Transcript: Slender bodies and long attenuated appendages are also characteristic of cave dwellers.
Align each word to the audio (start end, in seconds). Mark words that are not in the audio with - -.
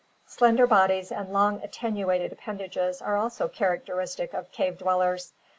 Slender 0.25 0.65
bodies 0.65 1.11
and 1.11 1.31
long 1.31 1.61
attenuated 1.61 2.31
appendages 2.31 3.03
are 3.03 3.17
also 3.17 3.47
characteristic 3.47 4.33
of 4.33 4.51
cave 4.51 4.79
dwellers. 4.79 5.31